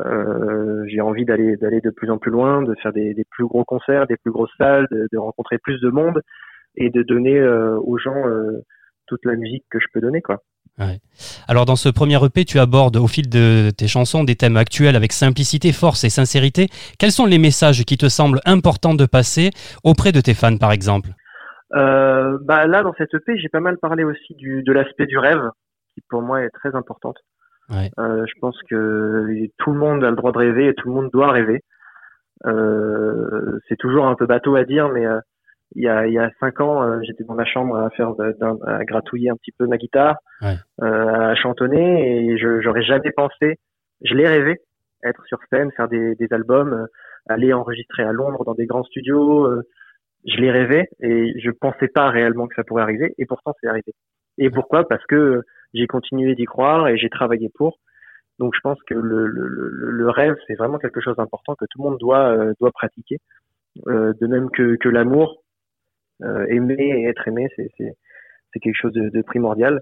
[0.00, 3.46] Euh, j'ai envie d'aller d'aller de plus en plus loin, de faire des, des plus
[3.46, 6.20] gros concerts, des plus grosses salles, de, de rencontrer plus de monde
[6.76, 8.62] et de donner euh, aux gens euh,
[9.06, 10.42] toute la musique que je peux donner, quoi.
[11.46, 14.96] Alors dans ce premier EP, tu abordes au fil de tes chansons des thèmes actuels
[14.96, 16.66] avec simplicité, force et sincérité.
[16.98, 19.50] Quels sont les messages qui te semblent importants de passer
[19.84, 21.10] auprès de tes fans, par exemple?
[21.74, 25.16] Euh, bah là, dans cette EP, j'ai pas mal parlé aussi du, de l'aspect du
[25.16, 25.48] rêve,
[25.94, 27.18] qui pour moi est très importante.
[27.70, 27.90] Ouais.
[27.98, 30.94] Euh, je pense que tout le monde a le droit de rêver et tout le
[30.94, 31.62] monde doit rêver.
[32.46, 35.20] Euh, c'est toujours un peu bateau à dire, mais euh,
[35.74, 38.14] il y a il y a cinq ans, euh, j'étais dans ma chambre à faire
[38.14, 38.34] de-
[38.66, 40.56] à gratouiller un petit peu ma guitare, Ouais.
[40.82, 43.56] euh, à chantonner, et je j'aurais jamais pensé.
[44.02, 44.58] Je l'ai rêvé,
[45.04, 46.86] être sur scène, faire des, des albums, euh,
[47.28, 49.46] aller enregistrer à Londres dans des grands studios.
[49.46, 49.62] euh,
[50.26, 53.68] je l'ai rêvé et je pensais pas réellement que ça pourrait arriver, et pourtant c'est
[53.68, 53.92] arrivé.
[54.38, 54.88] Et pourquoi?
[54.88, 55.42] Parce que
[55.74, 57.78] j'ai continué d'y croire et j'ai travaillé pour.
[58.38, 61.66] Donc je pense que le, le, le, le rêve, c'est vraiment quelque chose d'important que
[61.70, 63.18] tout le monde doit, euh, doit pratiquer.
[63.88, 65.42] Euh, de même que, que l'amour,
[66.22, 67.70] aimer et être aimé, c'est,
[68.60, 69.80] quelque chose de, de primordial.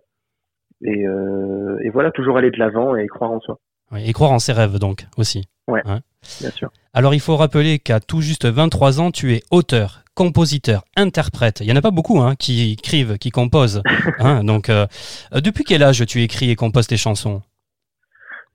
[0.83, 3.59] Et, euh, et voilà, toujours aller de l'avant et croire en soi.
[3.92, 5.49] Oui, et croire en ses rêves donc aussi.
[5.68, 6.71] Bien sûr.
[6.92, 11.61] Alors il faut rappeler qu'à tout juste 23 ans, tu es auteur, compositeur, interprète.
[11.61, 13.83] Il y en a pas beaucoup hein, qui écrivent, qui composent.
[14.18, 14.45] hein.
[14.45, 14.87] donc euh,
[15.35, 17.42] euh, depuis quel âge tu écris et composes tes chansons?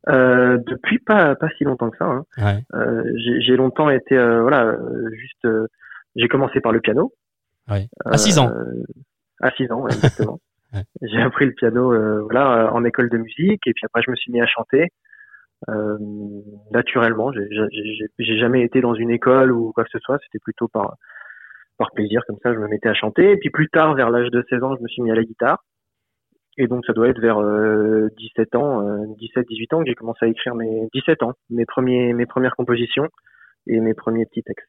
[0.09, 2.05] Euh, depuis pas pas si longtemps que ça.
[2.05, 2.25] Hein.
[2.37, 2.63] Ouais.
[2.75, 5.67] Euh, j'ai longtemps été euh, voilà euh, juste euh,
[6.15, 7.13] j'ai commencé par le piano.
[8.05, 8.49] À 6 ans.
[8.49, 8.83] Euh,
[9.41, 10.39] à 6 ans, ouais, exactement.
[10.73, 10.81] Ouais.
[11.01, 14.17] J'ai appris le piano euh, voilà en école de musique et puis après je me
[14.17, 14.89] suis mis à chanter
[15.69, 15.97] euh,
[16.71, 17.31] naturellement.
[17.31, 20.17] J'ai- jamais été dans une école ou quoi que ce soit.
[20.25, 20.95] C'était plutôt par
[21.77, 22.53] par plaisir comme ça.
[22.53, 24.83] Je me mettais à chanter et puis plus tard vers l'âge de 16 ans je
[24.83, 25.63] me suis mis à la guitare.
[26.57, 29.05] Et donc ça doit être vers euh, 17 ans, euh,
[29.37, 33.07] 17-18 ans que j'ai commencé à écrire mes 17 ans, mes premiers mes premières compositions
[33.67, 34.67] et mes premiers petits textes.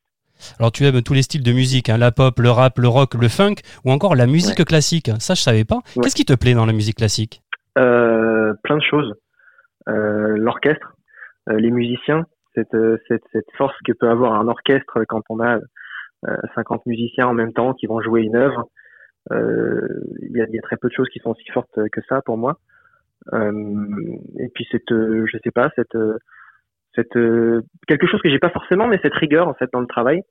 [0.58, 3.14] Alors tu aimes tous les styles de musique, hein, la pop, le rap, le rock,
[3.14, 5.10] le funk ou encore la musique classique.
[5.18, 5.76] Ça je savais pas.
[5.96, 6.02] Ouais.
[6.02, 7.42] Qu'est-ce qui te plaît dans la musique classique?
[7.78, 9.14] Euh, plein de choses.
[9.88, 10.94] Euh, L'orchestre,
[11.48, 12.76] euh, les musiciens, cette,
[13.08, 15.58] cette, cette force que peut avoir un orchestre quand on a
[16.26, 18.64] euh, 50 musiciens en même temps qui vont jouer une œuvre.
[19.30, 22.38] Il y, y a très peu de choses qui sont aussi fortes que ça pour
[22.38, 22.58] moi.
[23.32, 25.98] Et puis cette, je sais pas, cette,
[26.98, 29.86] cette euh, quelque chose que j'ai pas forcément, mais cette rigueur en fait dans le
[29.86, 30.22] travail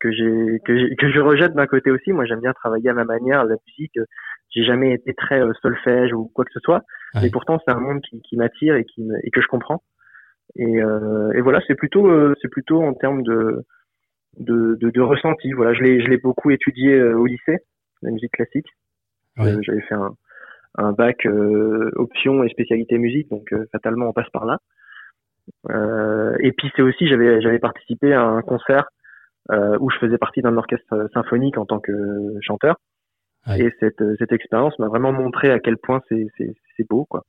[0.00, 2.12] que j'ai que, je rejette d'un côté aussi.
[2.12, 3.44] Moi, j'aime bien travailler à ma manière.
[3.44, 4.04] La musique, euh,
[4.50, 6.82] j'ai jamais été très euh, solfège ou quoi que ce soit.
[7.14, 7.20] Ouais.
[7.22, 9.82] Mais pourtant, c'est un monde qui, qui m'attire et qui me- et que je comprends.
[10.56, 13.64] Et, euh, et voilà, c'est plutôt c'est plutôt en termes de
[14.38, 15.52] de, de, de ressenti.
[15.52, 17.58] Voilà, je l'ai je l'ai beaucoup étudié au lycée,
[18.02, 18.66] la musique classique.
[19.38, 20.12] Euh, J'avais fait un
[20.76, 24.58] un bac euh, option et spécialité musique, donc fatalement on passe par là.
[25.70, 28.86] Euh, et puis c'est aussi j'avais j'avais participé à un concert
[29.50, 31.92] euh, où je faisais partie d'un orchestre symphonique en tant que
[32.40, 32.76] chanteur.
[33.46, 33.60] Ouais.
[33.60, 37.24] Et cette, cette expérience m'a vraiment montré à quel point c'est, c'est, c'est beau, quoi.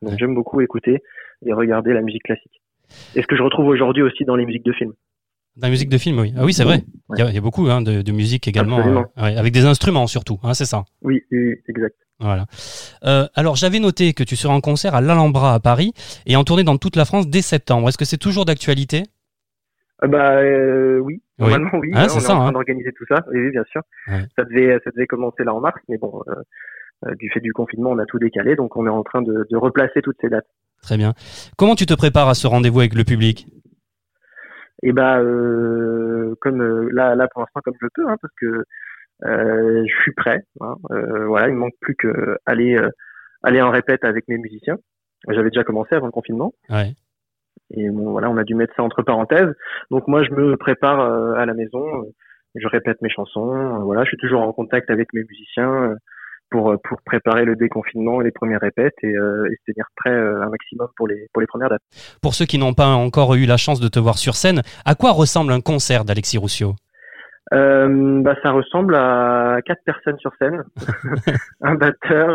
[0.00, 0.16] Donc Ouais.
[0.18, 1.02] j'aime beaucoup écouter
[1.44, 2.62] et regarder la musique classique.
[3.14, 4.94] Et ce que je retrouve aujourd'hui aussi dans les musiques de films.
[5.56, 6.32] Dans la musique de film, oui.
[6.36, 6.82] Ah oui, c'est vrai.
[7.14, 9.52] Il y, a- il y a beaucoup hein, de, de musique également, euh, ouais, avec
[9.52, 10.38] des instruments surtout.
[10.42, 10.84] Hein, c'est ça.
[11.02, 11.96] Oui, oui, exact.
[12.20, 12.46] Voilà.
[13.04, 15.92] Euh, alors j'avais noté que tu seras en concert à l'Alhambra à Paris
[16.24, 17.88] et en tournée dans toute la France dès septembre.
[17.88, 19.02] Est-ce que c'est toujours d'actualité?
[20.04, 21.50] Euh, bah euh, oui, Oui.
[21.50, 21.90] normalement oui.
[21.94, 22.52] Ah, hein, on ça, est en train hein.
[22.52, 23.24] d'organiser tout ça.
[23.32, 23.82] Oui, oui, bien sûr.
[24.08, 24.24] Ouais.
[24.38, 26.32] Ça devait, ça devait commencer là en mars, mais bon, euh,
[27.06, 29.46] euh, du fait du confinement, on a tout décalé, donc on est en train de,
[29.50, 30.46] de replacer toutes ces dates.
[30.82, 31.14] Très bien.
[31.58, 33.46] Comment tu te prépares à ce rendez-vous avec le public?
[34.82, 38.64] Et bah euh, comme euh, là, là pour l'instant comme je peux, hein, parce que
[39.24, 40.40] euh, je suis prêt.
[40.60, 40.74] hein.
[40.90, 42.90] Euh, voilà, il me manque plus que aller euh,
[43.42, 44.76] aller en répète avec mes musiciens.
[45.28, 46.52] J'avais déjà commencé avant le confinement.
[46.68, 46.94] Ouais.
[47.70, 49.54] Et bon, voilà, on a dû mettre ça entre parenthèses.
[49.90, 51.00] Donc moi, je me prépare
[51.36, 51.84] à la maison.
[52.56, 53.78] Je répète mes chansons.
[53.84, 55.94] voilà, je suis toujours en contact avec mes musiciens
[56.52, 59.86] pour euh, pour préparer le déconfinement et les premières répètes et, euh, et se tenir
[59.96, 61.82] prêt euh, un maximum pour les pour les premières dates.
[62.22, 64.94] Pour ceux qui n'ont pas encore eu la chance de te voir sur scène, à
[64.94, 66.74] quoi ressemble un concert d'Alexis Roussio
[67.52, 70.62] Euh, bah, ça ressemble à quatre personnes sur scène,
[71.60, 72.30] un batteur,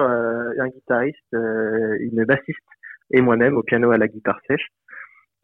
[0.60, 2.60] un guitariste, une bassiste
[3.12, 4.68] et moi-même au piano à la guitare sèche.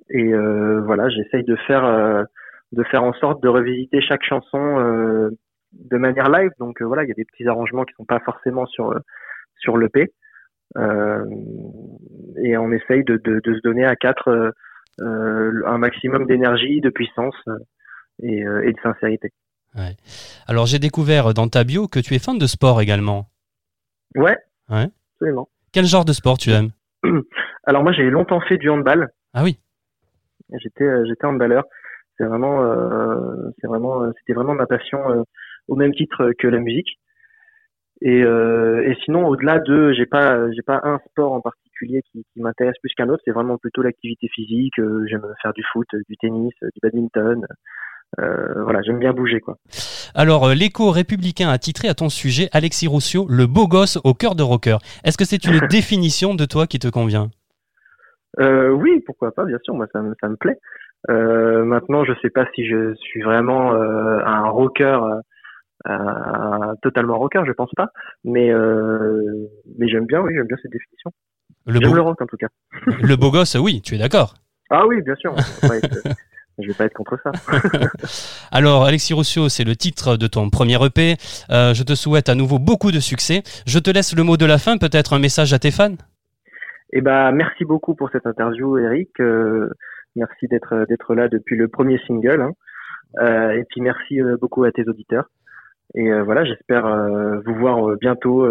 [0.10, 0.34] Et
[0.90, 1.86] voilà, j'essaye de faire
[2.72, 5.32] de faire en sorte de revisiter chaque chanson
[5.74, 6.52] de manière live.
[6.60, 9.00] Donc euh, voilà, il y a des petits arrangements qui sont pas forcément sur euh,
[9.58, 10.14] sur l'EP.
[10.78, 11.26] Euh,
[12.44, 14.54] et on essaye de, de, de se donner à quatre
[15.00, 17.36] un maximum d'énergie, de puissance
[18.22, 19.32] et, et de sincérité.
[20.48, 23.28] Alors j'ai découvert dans ta bio que tu es fan de sport également.
[24.16, 24.38] Ouais.
[24.70, 24.88] Ouais.
[25.16, 25.50] Absolument.
[25.72, 26.72] Quel genre de sport tu aimes?
[27.66, 29.10] Alors moi j'ai longtemps fait du handball.
[29.34, 29.60] Ah oui.
[30.60, 31.64] J'étais j'étais handballeur.
[32.18, 35.00] C'est vraiment euh, c'est vraiment c'était vraiment ma passion
[35.68, 37.00] au même titre que la musique.
[38.02, 42.26] Et, euh, et sinon au-delà de j'ai pas j'ai pas un sport en particulier qui,
[42.34, 43.22] qui m'intéresse plus qu'un autre.
[43.24, 44.78] C'est vraiment plutôt l'activité physique.
[44.80, 47.46] Euh, j'aime faire du foot, du tennis, du badminton.
[48.20, 49.58] Euh, voilà j'aime bien bouger quoi.
[50.14, 54.36] Alors l'écho républicain a titré à ton sujet Alexis Roussio, le beau gosse au cœur
[54.36, 54.78] de rocker.
[55.06, 57.30] Est-ce que c'est une définition de toi qui te convient?
[58.40, 60.60] Euh, oui, pourquoi pas, bien sûr, moi ça me, ça me plaît.
[61.10, 65.00] Euh, maintenant, je sais pas si je suis vraiment un rocker,
[66.82, 67.90] totalement rocker, je pense pas,
[68.24, 71.12] mais euh, mais j'aime bien, oui, j'aime bien cette définition.
[71.66, 72.48] le J'aime beau, le rock en tout cas.
[73.02, 74.36] le beau gosse, oui, tu es d'accord.
[74.70, 75.36] Ah oui, bien sûr.
[76.60, 77.32] je vais pas être contre ça.
[78.52, 81.16] Alors, Alexis Roussio, c'est le titre de ton premier EP.
[81.50, 83.44] Euh, je te souhaite à nouveau beaucoup de succès.
[83.68, 85.96] Je te laisse le mot de la fin, peut-être un message à tes fans.
[86.94, 89.10] Eh ben, merci beaucoup pour cette interview, Eric.
[89.20, 89.70] Euh,
[90.16, 92.42] merci d'être d'être là depuis le premier single.
[92.42, 92.54] Hein.
[93.20, 95.30] Euh, et puis merci euh, beaucoup à tes auditeurs.
[95.96, 98.46] Et euh, voilà, j'espère euh, vous voir bientôt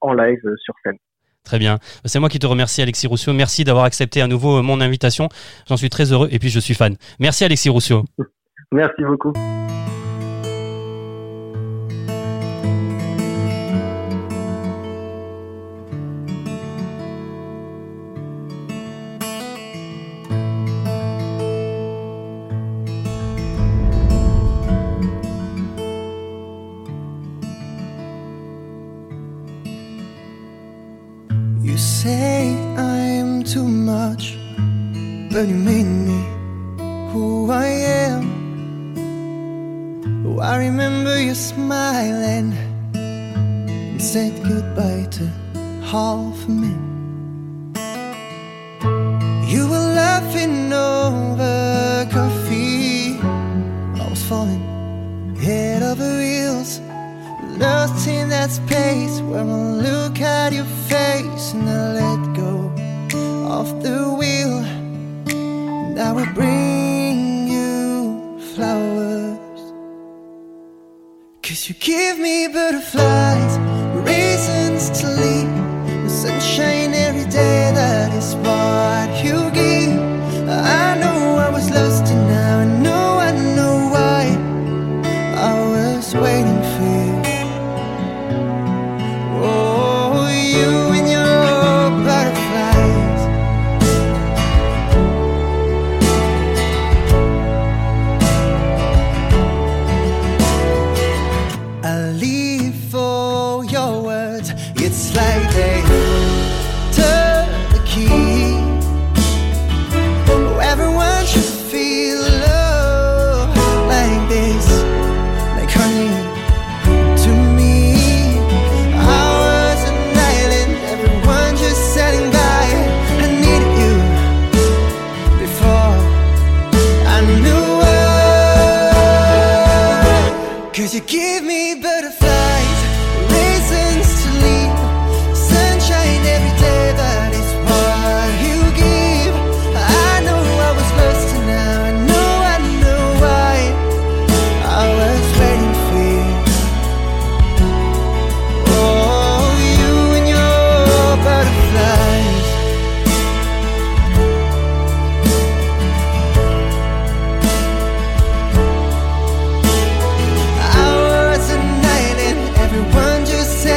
[0.00, 0.96] en live sur scène.
[1.44, 1.78] Très bien.
[2.04, 3.32] C'est moi qui te remercie, Alexis Roussio.
[3.32, 5.28] Merci d'avoir accepté à nouveau mon invitation.
[5.66, 6.96] J'en suis très heureux et puis je suis fan.
[7.20, 8.04] Merci, Alexis Roussio.
[8.72, 9.32] Merci beaucoup.
[32.08, 34.22] Say I'm too much,
[35.32, 36.20] but you made me
[37.10, 37.68] who I
[38.06, 38.24] am.
[40.26, 42.48] Oh, I remember you smiling
[42.94, 45.24] and said goodbye to
[45.90, 46.74] half of me.
[49.52, 51.56] You were laughing over
[52.16, 53.18] coffee.
[54.02, 54.64] I was falling
[55.46, 56.70] head over heels.
[57.64, 62.72] Lost in that space where I look at your face and I let go
[63.58, 64.56] of the wheel.
[65.28, 69.60] And I will bring you flowers.
[71.42, 73.54] Cause you give me butterflies,
[74.10, 75.37] reasons to leave.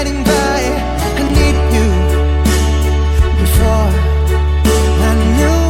[0.07, 1.13] I
[1.75, 1.87] you
[3.41, 3.91] before
[5.07, 5.61] I knew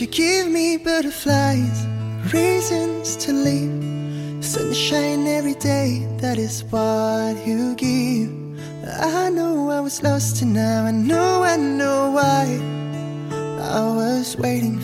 [0.00, 1.86] you give me butterflies,
[2.32, 4.44] reasons to leave.
[4.44, 8.30] Sunshine every day, that is what you give.
[8.86, 12.44] I know I was lost and now I know, I know why.
[13.60, 14.78] I was waiting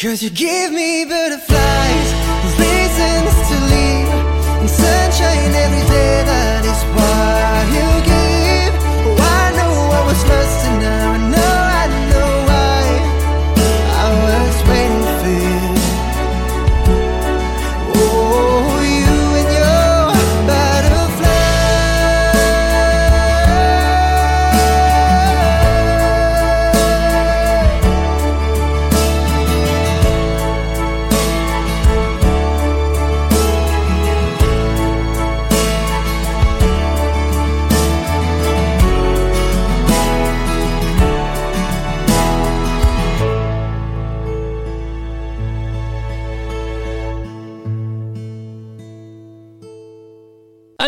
[0.00, 2.10] Cause you give me butterflies,
[2.56, 4.08] reasons to leave,
[4.60, 6.37] and sunshine every day.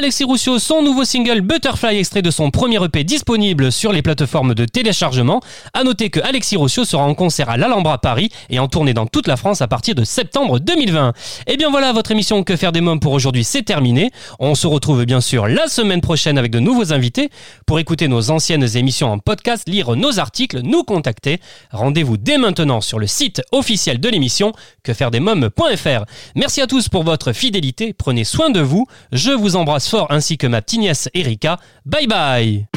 [0.01, 4.55] Alexis Roussio, son nouveau single Butterfly, extrait de son premier EP disponible sur les plateformes
[4.55, 5.43] de téléchargement.
[5.75, 9.05] À noter que Alexis Roussio sera en concert à l'Alhambra Paris et en tournée dans
[9.05, 11.13] toute la France à partir de septembre 2020.
[11.49, 14.11] Et bien voilà, votre émission Que faire des mômes pour aujourd'hui, c'est terminé.
[14.39, 17.29] On se retrouve bien sûr la semaine prochaine avec de nouveaux invités.
[17.67, 21.41] Pour écouter nos anciennes émissions en podcast, lire nos articles, nous contacter,
[21.73, 26.07] rendez-vous dès maintenant sur le site officiel de l'émission quefairedesmômes.fr.
[26.37, 30.47] Merci à tous pour votre fidélité, prenez soin de vous, je vous embrasse ainsi que
[30.47, 31.59] ma petite nièce Erika.
[31.85, 32.70] Bye bye